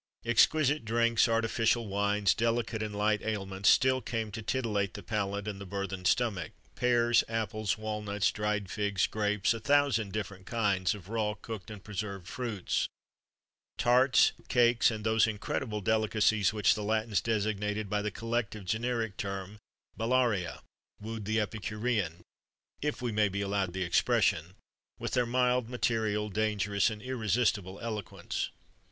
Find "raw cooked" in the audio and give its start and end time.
11.09-11.69